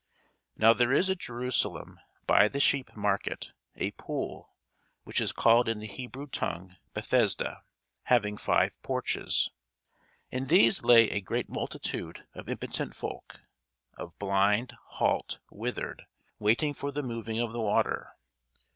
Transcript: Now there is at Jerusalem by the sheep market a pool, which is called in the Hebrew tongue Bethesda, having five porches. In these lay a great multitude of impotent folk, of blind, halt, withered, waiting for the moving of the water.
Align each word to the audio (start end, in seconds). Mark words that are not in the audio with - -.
Now 0.57 0.73
there 0.73 0.91
is 0.91 1.11
at 1.11 1.19
Jerusalem 1.19 1.99
by 2.25 2.47
the 2.47 2.59
sheep 2.59 2.95
market 2.95 3.53
a 3.75 3.91
pool, 3.91 4.55
which 5.03 5.21
is 5.21 5.31
called 5.31 5.69
in 5.69 5.77
the 5.77 5.85
Hebrew 5.85 6.25
tongue 6.25 6.75
Bethesda, 6.95 7.61
having 8.05 8.35
five 8.35 8.81
porches. 8.81 9.51
In 10.31 10.47
these 10.47 10.81
lay 10.83 11.07
a 11.11 11.21
great 11.21 11.49
multitude 11.49 12.25
of 12.33 12.49
impotent 12.49 12.95
folk, 12.95 13.41
of 13.95 14.17
blind, 14.17 14.73
halt, 14.97 15.37
withered, 15.51 16.07
waiting 16.39 16.73
for 16.73 16.91
the 16.91 17.03
moving 17.03 17.39
of 17.39 17.53
the 17.53 17.61
water. 17.61 18.15